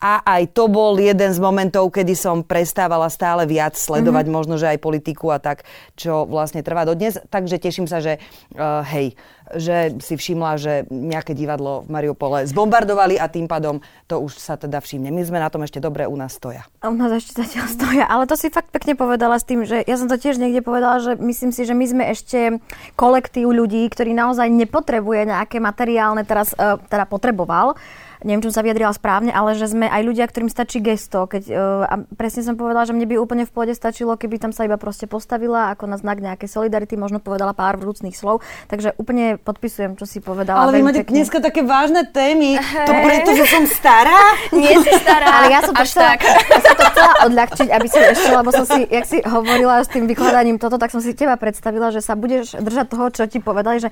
[0.00, 4.32] A aj to bol jeden z momentov, kedy som prestávala stále viac sledovať mm-hmm.
[4.32, 7.20] možno, že aj politiku a tak, čo vlastne trvá dodnes.
[7.28, 8.16] Takže teším sa, že
[8.56, 9.12] uh, hej,
[9.54, 14.54] že si všimla, že nejaké divadlo v Mariupole zbombardovali a tým pádom to už sa
[14.54, 15.10] teda všimne.
[15.10, 16.64] My sme na tom ešte dobre, u nás stoja.
[16.80, 19.82] A u nás ešte zatiaľ stoja, ale to si fakt pekne povedala s tým, že
[19.84, 22.62] ja som to tiež niekde povedala, že myslím si, že my sme ešte
[22.94, 27.74] kolektív ľudí, ktorý naozaj nepotrebuje nejaké materiálne, teraz uh, teda potreboval,
[28.22, 31.24] neviem, čo sa vyjadrila správne, ale že sme aj ľudia, ktorým stačí gesto.
[31.24, 34.52] Keď, uh, a presne som povedala, že mne by úplne v pôde stačilo, keby tam
[34.52, 38.44] sa iba proste postavila ako na znak nejakej solidarity, možno povedala pár vrúcných slov.
[38.68, 40.68] Takže úplne podpisujem, čo si povedala.
[40.68, 41.24] Ale vy máte pekne.
[41.24, 42.60] dneska také vážne témy.
[42.60, 42.86] Hey.
[42.86, 44.20] To preto, že som stará?
[44.56, 45.26] Nie si stará.
[45.40, 46.12] ale ja som to, chcela,
[46.52, 49.88] ja som to chcela odľahčiť, aby som ešte, lebo som si, jak si hovorila s
[49.88, 53.40] tým vykladaním toto, tak som si teba predstavila, že sa budeš držať toho, čo ti
[53.40, 53.88] povedali, že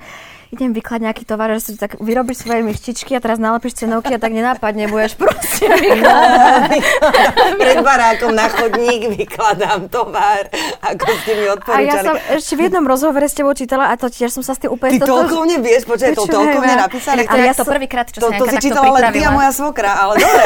[0.53, 4.18] idem vykladať nejaký tovar, že si tak vyrobíš svoje myštičky a teraz nalepíš cenovky a
[4.19, 5.67] tak nenápadne budeš proste.
[7.61, 10.51] Pred barákom na chodník vykladám tovar,
[10.83, 11.87] ako ste mi odporúčali.
[11.87, 14.53] A ja som ešte v jednom rozhovore s tebou čítala a to tiež som sa
[14.55, 14.99] s tým úplne...
[14.99, 17.23] Ty toľko mne vieš, počkaj, to toľko mne napísali.
[17.23, 20.19] Ale ja to prvýkrát, čo to, to si čítala len ty a moja svokra, ale
[20.19, 20.43] dobre.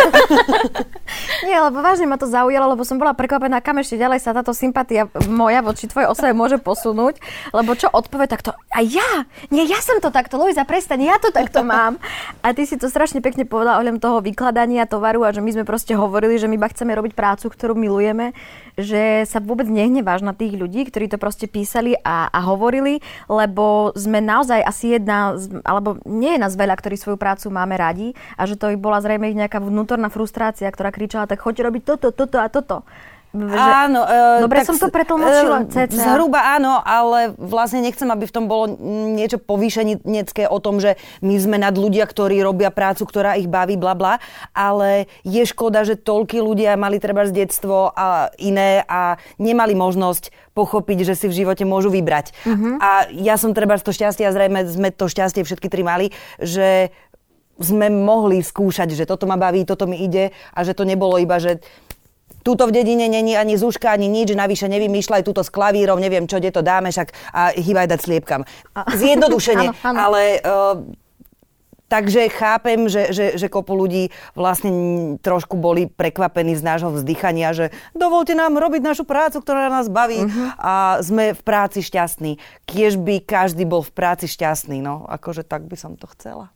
[1.47, 4.53] Nie, lebo vážne ma to zaujalo, lebo som bola prekvapená, kam ešte ďalej sa táto
[4.53, 7.17] sympatia moja voči tvojej osobe môže posunúť,
[7.51, 11.17] lebo čo odpoveď, tak to a ja, nie, ja som to takto, Luisa, prestaň, ja
[11.21, 12.01] to takto mám.
[12.41, 15.63] A ty si to strašne pekne povedala ohľadom toho vykladania tovaru a že my sme
[15.63, 18.35] proste hovorili, že my iba chceme robiť prácu, ktorú milujeme,
[18.75, 22.99] že sa vôbec nehneváš na tých ľudí, ktorí to proste písali a, a hovorili,
[23.31, 28.11] lebo sme naozaj asi jedna, alebo nie je nás veľa, ktorí svoju prácu máme radi
[28.35, 31.83] a že to ich bola zrejme ich nejaká vnútorná frustrácia, ktorá kričala, tak choď robiť
[31.87, 32.83] toto, toto a toto.
[33.33, 33.57] Že...
[33.57, 34.05] Áno.
[34.05, 35.65] Uh, Dobre som to pretlmočila.
[35.65, 38.77] Uh, zhruba áno, ale vlastne nechcem, aby v tom bolo
[39.17, 43.73] niečo povýšenecké o tom, že my sme nad ľudia, ktorí robia prácu, ktorá ich baví,
[43.73, 44.21] bla bla,
[44.53, 50.53] ale je škoda, že toľkí ľudia mali treba z detstvo a iné a nemali možnosť
[50.53, 52.37] pochopiť, že si v živote môžu vybrať.
[52.45, 52.77] Uh-huh.
[52.77, 56.93] A ja som treba to šťastie a zrejme sme to šťastie všetky tri mali, že
[57.57, 61.37] sme mohli skúšať, že toto ma baví, toto mi ide a že to nebolo iba,
[61.37, 61.61] že
[62.43, 66.43] Túto v dedine není ani zúška, ani nič, navyše nevymýšľaj túto s klavírom, neviem čo,
[66.43, 68.41] kde to dáme, však a hýbaj dať sliepkam.
[68.75, 69.71] Zjednodušene,
[70.05, 70.83] ale uh,
[71.93, 74.73] Takže chápem, že, že, že kopu ľudí vlastne
[75.21, 80.25] trošku boli prekvapení z nášho vzdychania, že dovolte nám robiť našu prácu, ktorá nás baví
[80.25, 80.57] uh-huh.
[80.57, 80.73] a
[81.05, 82.41] sme v práci šťastní.
[82.65, 86.49] Kiež by každý bol v práci šťastný, no akože tak by som to chcela.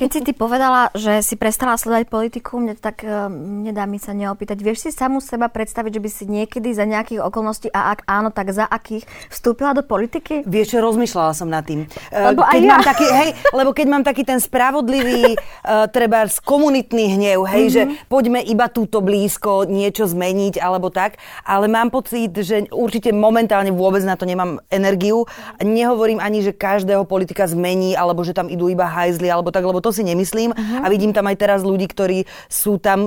[0.00, 4.16] Keď si ty povedala, že si prestala sledovať politiku, mne tak uh, nedá mi sa
[4.16, 4.58] neopýtať.
[4.60, 8.32] Vieš si samú seba predstaviť, že by si niekedy za nejakých okolností, a ak áno,
[8.32, 10.42] tak za akých, vstúpila do politiky?
[10.48, 11.84] Vieš rozmýšľala som nad tým.
[11.84, 12.70] Eh, lebo keď ja.
[12.70, 17.74] mám taký, hej, lebo keď mám taký ten spravodlivý, uh, treba komunitný hnev, hej, mm-hmm.
[17.74, 23.70] že poďme iba túto blízko niečo zmeniť, alebo tak, ale mám pocit, že určite momentálne
[23.74, 25.28] vôbec na to nemám energiu.
[25.60, 29.82] Nehovorím ani, že každého politika zmení, alebo že tam idú iba hajzli alebo tak, lebo
[29.82, 30.54] to si nemyslím.
[30.54, 30.80] Uh-huh.
[30.80, 33.00] A vidím tam aj teraz ľudí, ktorí sú tam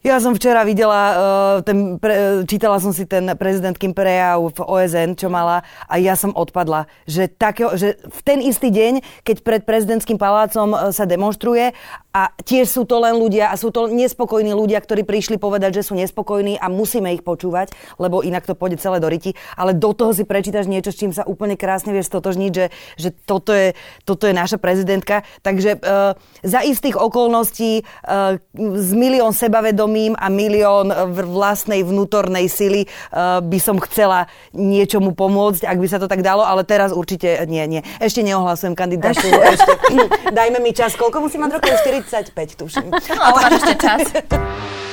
[0.00, 1.16] Ja som včera videla, uh,
[1.60, 6.32] ten pre, čítala som si ten prezidentským prejav v OSN, čo mala a ja som
[6.32, 11.76] odpadla, že, takého, že v ten istý deň, keď pred prezidentským palácom uh, sa demonstruje
[12.16, 15.92] a tiež sú to len ľudia a sú to nespokojní ľudia, ktorí prišli povedať, že
[15.92, 19.92] sú nespokojní a musíme ich počúvať, lebo inak to pôjde celé do riti, ale do
[19.92, 23.76] toho si prečítaš niečo, s čím sa úplne krásne vieš stotožniť, že, že toto, je,
[24.08, 25.28] toto je naša prezidentka.
[25.44, 30.88] Takže uh, za istých okolností uh, z milión sebavedomí sebavedomím a milión
[31.34, 36.46] vlastnej vnútornej sily uh, by som chcela niečomu pomôcť, ak by sa to tak dalo,
[36.46, 37.82] ale teraz určite nie, nie.
[37.98, 39.40] Ešte neohlasujem kandidatúru.
[39.54, 39.72] Ešte.
[40.30, 40.94] Dajme mi čas.
[40.94, 41.74] Koľko musím mať rokov?
[41.82, 42.88] 45, tuším.
[42.90, 44.02] No, ale máš ešte čas.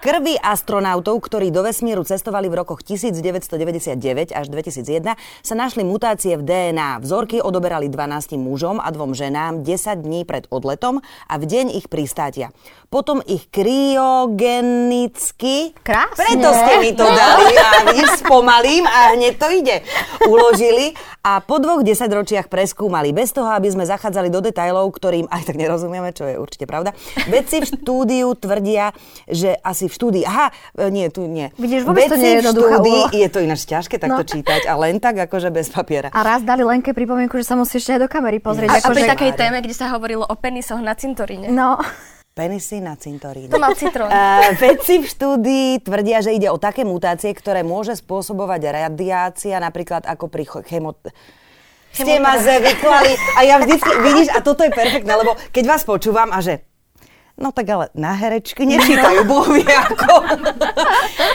[0.00, 5.12] Krvi astronautov, ktorí do vesmíru cestovali v rokoch 1999 až 2001,
[5.44, 7.04] sa našli mutácie v DNA.
[7.04, 11.92] Vzorky odoberali 12 mužom a dvom ženám 10 dní pred odletom a v deň ich
[11.92, 12.48] pristátia.
[12.88, 15.76] Potom ich kryogenicky...
[15.84, 16.16] Krásne.
[16.16, 17.84] Preto ste mi to dali a
[18.16, 19.84] spomalím a hneď to ide.
[20.24, 25.52] Uložili a po dvoch desaťročiach preskúmali, bez toho, aby sme zachádzali do detajlov, ktorým aj
[25.52, 26.96] tak nerozumieme, čo je určite pravda.
[27.28, 28.96] Vedci v štúdiu tvrdia,
[29.28, 30.24] že asi v štúdii.
[30.24, 30.48] Aha,
[30.80, 31.52] e, nie, tu nie.
[31.60, 34.28] Vidíš, vôbec Veci to nie je štúdii, je to ináč ťažké takto no.
[34.28, 36.08] čítať a len tak, akože bez papiera.
[36.16, 38.72] A raz dali Lenke pripomienku, že sa musí ešte aj do kamery pozrieť.
[38.72, 41.52] A, a pri takej téme, kde sa hovorilo o penisoch na cintoríne.
[41.52, 41.76] No.
[42.30, 43.50] Penisy na cintoríne.
[43.50, 44.06] To mal citrón.
[44.06, 50.06] Uh, vedci v štúdii tvrdia, že ide o také mutácie, ktoré môže spôsobovať radiácia, napríklad
[50.06, 50.94] ako pri chemo
[51.90, 56.30] ste ma zvyklali a ja vždycky, vidíš, a toto je perfektné, lebo keď vás počúvam
[56.30, 56.69] a že
[57.40, 60.12] No tak ale na herečky nečítajú, Boh vie ako.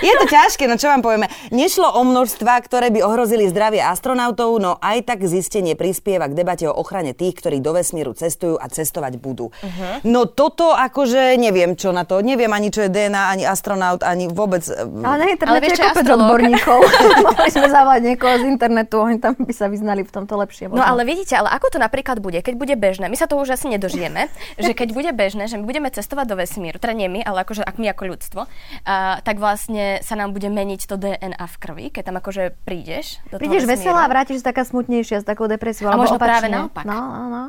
[0.06, 1.26] je to ťažké, no čo vám povieme.
[1.50, 6.70] Nešlo o množstva, ktoré by ohrozili zdravie astronautov, no aj tak zistenie prispieva k debate
[6.70, 9.50] o ochrane tých, ktorí do vesmíru cestujú a cestovať budú.
[9.50, 9.98] Uh-huh.
[10.06, 12.22] No toto akože neviem čo na to.
[12.22, 14.62] Neviem ani čo je DNA, ani astronaut, ani vôbec...
[14.62, 16.80] Eh, ale na internete je kopec odborníkov.
[17.34, 20.70] Mohli sme zavolať niekoho z internetu, oni tam by sa vyznali v tomto lepšie.
[20.70, 23.10] No ale vidíte, ale ako to napríklad bude, keď bude bežné?
[23.10, 24.30] My sa to už asi nedožijeme,
[24.62, 27.64] že keď bude bežné, že my budeme cestovať do vesmíru, teda nie my, ale akože
[27.64, 31.86] ak my ako ľudstvo, uh, tak vlastne sa nám bude meniť to DNA v krvi,
[31.90, 35.88] keď tam akože prídeš do Prídeš toho veselá a vrátiš taká smutnejšia s takou depresiou.
[35.88, 36.30] A možno opačne.
[36.30, 36.84] práve naopak.
[36.84, 37.44] No, no, no.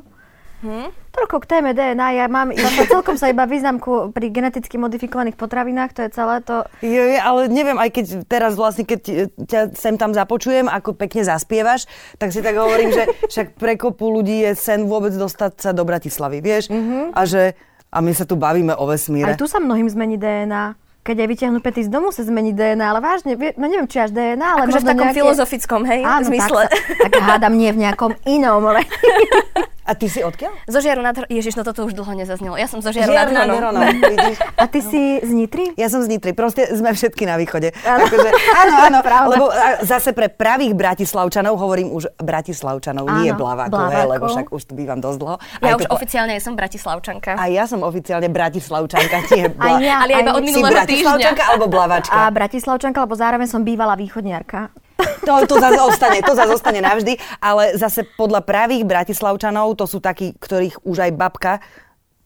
[0.64, 0.88] Hm?
[1.12, 2.08] Toľko k téme DNA.
[2.16, 6.64] Ja mám iba celkom sa iba významku pri geneticky modifikovaných potravinách, to je celé to...
[6.80, 11.84] Je, ale neviem, aj keď teraz vlastne, keď ťa sem tam započujem, ako pekne zaspievaš,
[12.16, 15.84] tak si tak hovorím, že však pre kopu ľudí je sen vôbec dostať sa do
[15.84, 16.72] Bratislavy, vieš?
[16.72, 17.12] Mm-hmm.
[17.12, 17.52] A že
[17.90, 19.32] a my sa tu bavíme o vesmíre.
[19.32, 22.82] Aj tu sa mnohým zmení DNA keď aj vyťahnú pety z domu, sa zmení DNA,
[22.82, 25.20] ale vážne, no neviem, či až DNA, ale akože možno v takom nejaké...
[25.22, 26.62] filozofickom, hej, Áno, zmysle.
[26.66, 28.82] Tak, tak hádam nie v nejakom inom, ale...
[29.86, 30.66] A ty si odkiaľ?
[30.66, 31.30] Zo Žiaru nad Hronom.
[31.30, 32.58] Ježiš, no toto už dlho nezaznelo.
[32.58, 33.82] Ja som zo Žiaru, Žiaru nad Hronom.
[34.62, 35.78] A ty si z Nitry?
[35.78, 36.34] Ja som z Nitry.
[36.34, 37.70] Proste sme všetky na východe.
[37.86, 38.98] Áno, akože, áno, áno
[39.32, 39.46] lebo
[39.86, 44.98] zase pre pravých Bratislavčanov, hovorím už Bratislavčanov, áno, nie Blavákov, lebo však už tu bývam
[44.98, 45.36] dosť dlho.
[45.62, 45.94] Ja už po...
[45.94, 47.38] oficiálne som Bratislavčanka.
[47.38, 49.78] A ja som oficiálne Bratislavčanka, nie Bla...
[49.78, 51.30] ja, ale ja iba od minulého týždňa.
[51.54, 52.10] alebo Blavačka?
[52.10, 54.85] A Bratislavčanka, lebo zároveň som bývala východniarka.
[55.24, 60.02] To, to zase ostane, to zase ostane navždy, ale zase podľa pravých Bratislavčanov, to sú
[60.02, 61.52] takí, ktorých už aj babka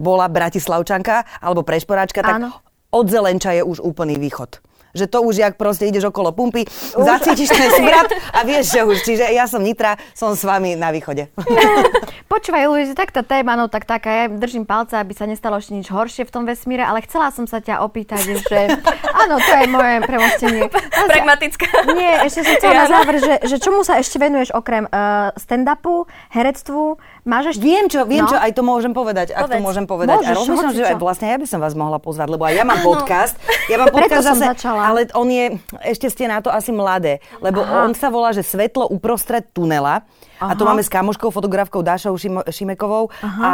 [0.01, 2.51] bola Bratislavčanka alebo prešporáčka, tak Áno.
[2.89, 7.05] od Zelenča je už úplný východ že to už jak proste ideš okolo pumpy, už.
[7.05, 8.97] zacítiš ten smrad a vieš, že už.
[9.03, 11.31] Čiže ja som Nitra, som s vami na východe.
[12.33, 15.75] Počúvaj, Luis, tak tá téma, no tak taká, ja držím palce, aby sa nestalo ešte
[15.75, 18.61] nič horšie v tom vesmíre, ale chcela som sa ťa opýtať, že
[19.23, 20.63] áno, to je moje premostenie.
[21.11, 21.67] Pragmatická.
[21.91, 26.07] Nie, ešte som chcela na záver, že, že čomu sa ešte venuješ okrem uh, stand-upu,
[26.31, 26.99] herectvu,
[27.31, 27.63] Máš ešte...
[27.63, 28.31] Viem čo, viem no.
[28.31, 29.39] čo, aj to môžem povedať, Povedz.
[29.39, 30.19] ak to môžem povedať.
[30.19, 32.65] Môžeš, a rozmýšľam, že aj vlastne ja by som vás mohla pozvať, lebo aj ja
[32.67, 33.39] mám podcast.
[33.71, 35.55] Ja mám podcast zase, ale on je,
[35.87, 37.87] ešte ste na to asi mladé, lebo Aha.
[37.87, 40.03] on sa volá, že Svetlo uprostred tunela.
[40.43, 40.51] Aha.
[40.51, 42.19] A to máme s kamoškou, fotografkou Dášou
[42.51, 43.15] Šimekovou.
[43.23, 43.39] Aha.
[43.39, 43.53] A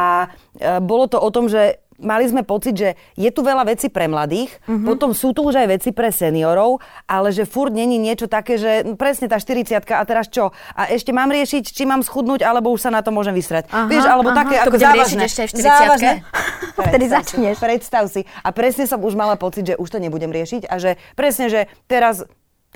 [0.57, 4.09] e, bolo to o tom, že mali sme pocit, že je tu veľa vecí pre
[4.11, 4.85] mladých, uh-huh.
[4.85, 8.97] potom sú tu už aj veci pre seniorov, ale že furt není niečo také, že
[8.97, 10.53] presne tá 40 a teraz čo?
[10.77, 13.69] A ešte mám riešiť, či mám schudnúť, alebo už sa na to môžem vysrať.
[13.69, 14.39] Aha, Vieš, alebo aha.
[14.45, 15.23] také ako závažné.
[15.27, 16.13] ešte aj v 40 závažné.
[16.87, 17.57] Vtedy začneš.
[17.59, 18.23] Predstav si.
[18.45, 21.71] A presne som už mala pocit, že už to nebudem riešiť a že presne, že
[21.89, 22.25] teraz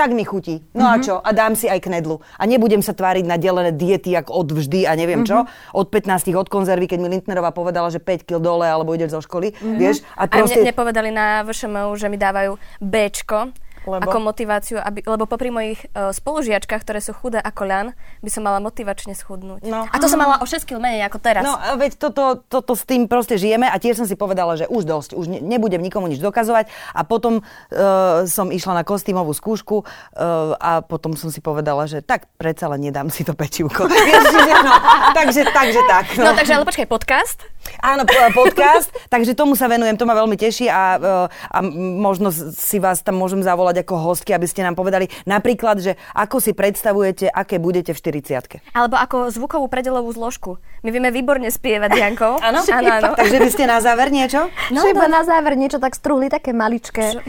[0.01, 0.65] tak mi chutí.
[0.73, 0.89] No mm-hmm.
[0.89, 1.05] a mhm.
[1.05, 1.15] čo?
[1.21, 2.25] A dám si aj knedlu.
[2.41, 5.45] A nebudem sa tváriť na delené diety, ako od vždy a neviem mm-hmm.
[5.45, 5.45] čo.
[5.45, 5.77] Mhm.
[5.77, 9.21] Od 15 od konzervy, keď mi Lindnerová povedala, že 5 kg dole, alebo ideš zo
[9.21, 9.77] školy, mm-hmm.
[9.77, 10.01] vieš.
[10.17, 10.57] A, proste...
[10.57, 13.53] a mne nepovedali na VŠMU, že mi dávajú Bčko,
[13.89, 14.05] Lebo?
[14.05, 17.87] Ako motiváciu, aby, lebo popri mojich uh, spolužiačkách, ktoré sú chudé ako ľan,
[18.21, 19.65] by som mala motivačne schudnúť.
[19.65, 19.89] No.
[19.89, 21.41] A to som mala o 6 kg menej ako teraz.
[21.41, 24.85] No, veď toto, toto s tým proste žijeme a tiež som si povedala, že už
[24.85, 29.77] dosť, už ne, nebudem nikomu nič dokazovať a potom uh, som išla na kostýmovú skúšku
[29.81, 33.87] uh, a potom som si povedala, že tak predsa len nedám si to pečivko.
[33.89, 36.05] no, takže, takže tak.
[36.21, 36.29] No.
[36.29, 37.49] no takže ale počkaj, podcast?
[37.79, 38.03] Áno,
[38.35, 40.99] podcast, takže tomu sa venujem, to ma veľmi teší a,
[41.47, 41.59] a
[42.01, 46.43] možno si vás tam môžem zavolať ako hostky, aby ste nám povedali napríklad, že ako
[46.43, 50.59] si predstavujete, aké budete v 40 Alebo ako zvukovú predelovú zložku.
[50.83, 52.41] My vieme výborne spievať, Janko.
[52.51, 54.49] Áno, áno, Takže by ste na záver niečo?
[54.73, 57.21] No, no, na záver niečo tak strúhli, také maličké.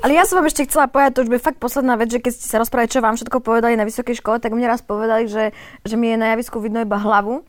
[0.00, 2.32] Ale ja som vám ešte chcela povedať, to už by fakt posledná vec, že keď
[2.32, 5.52] ste sa rozprávali, čo vám všetko povedali na vysokej škole, tak mne raz povedali, že,
[5.84, 7.44] že mi je na javisku vidno iba hlavu.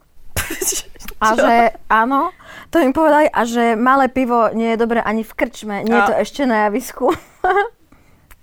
[1.19, 1.53] A že
[1.87, 2.35] áno,
[2.71, 5.83] to im povedali a že malé pivo nie je dobré ani v krčme.
[5.87, 7.11] Nie je to ešte na javisku.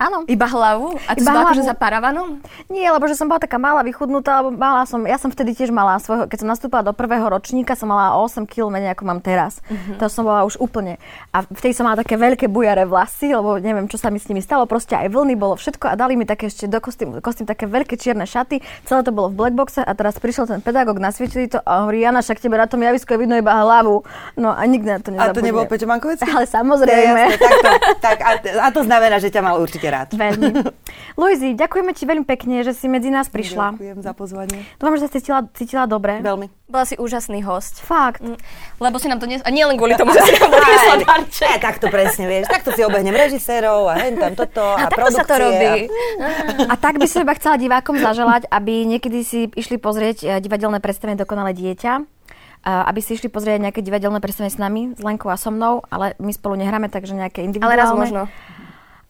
[0.03, 0.27] Áno.
[0.27, 0.99] Iba hlavu?
[1.07, 2.43] A to Iba akože za paravanom?
[2.67, 5.71] Nie, lebo že som bola taká malá, vychudnutá, lebo mala som, ja som vtedy tiež
[5.71, 9.21] mala svojho, keď som nastúpila do prvého ročníka, som mala 8 kg menej ako mám
[9.23, 9.63] teraz.
[9.71, 9.95] Uh-huh.
[10.03, 10.99] To som bola už úplne.
[11.31, 14.43] A vtedy som mala také veľké bujare vlasy, lebo neviem, čo sa mi s nimi
[14.43, 17.71] stalo, proste aj vlny bolo všetko a dali mi také ešte do kostým, kostým také
[17.71, 18.59] veľké čierne šaty.
[18.83, 22.25] Celé to bolo v blackboxe a teraz prišiel ten pedagóg, nasvietili to a hovorí, Jana,
[22.25, 24.03] však tebe na tom javisku je vidno iba hlavu.
[24.35, 25.31] No a nikdy na to nezabudne.
[25.31, 26.19] A to nebol Peťo Mankovec?
[26.33, 27.23] Ale samozrejme.
[27.23, 30.09] Ja, jasne, tak, to, tak a, a, to znamená, že ťa mal určite rád.
[30.17, 30.65] Veľmi.
[31.21, 33.77] Luizi, ďakujeme ti veľmi pekne, že si medzi nás prišla.
[33.77, 34.59] Ďakujem za pozvanie.
[34.81, 36.25] Dúfam, že sa cítila, cítila dobre.
[36.25, 36.49] Veľmi.
[36.73, 37.85] Bola si úžasný host.
[37.85, 38.25] Fakt.
[38.25, 38.41] Mm,
[38.81, 39.45] lebo si nám to dnes...
[39.45, 41.49] A nie len kvôli tomu, že si nám doniesla darček.
[41.53, 42.49] Ja, takto presne, vieš.
[42.49, 45.93] Takto si obehnem režisérov a hen tam toto a, a takto sa to robí.
[45.93, 46.73] A...
[46.73, 50.81] a tak by som iba chcela divákom zaželať, aby niekedy si išli pozrieť eh, divadelné
[50.81, 52.23] predstavenie Dokonalé dieťa
[52.63, 56.15] aby si išli pozrieť nejaké divadelné predstavenie s nami, s Lenkou a so mnou, ale
[56.23, 57.75] my spolu nehráme, takže nejaké individuálne.
[57.75, 58.31] Ale raz možno.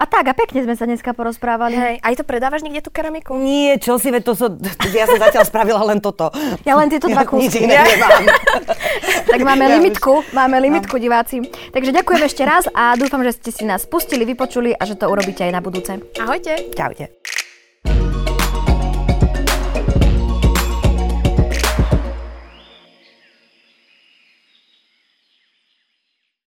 [0.02, 1.78] A tak, a pekne sme sa dneska porozprávali.
[1.78, 3.38] Hej, aj to predávaš niekde tú keramiku?
[3.38, 4.50] Nie, čo si, to so,
[4.90, 6.26] ja som zatiaľ spravila len toto.
[6.66, 7.70] Ja len tieto dva kúsky.
[7.70, 7.86] Ja,
[9.30, 11.46] tak máme ja limitku, máme limitku diváci.
[11.70, 15.06] Takže ďakujem ešte raz a dúfam, že ste si nás pustili, vypočuli a že to
[15.06, 15.94] urobíte aj na budúce.
[16.18, 16.74] Ahojte.
[16.74, 17.22] Čaute.